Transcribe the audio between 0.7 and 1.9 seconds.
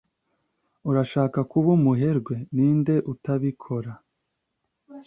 "Urashaka kuba